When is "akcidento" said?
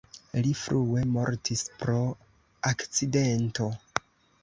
2.73-3.73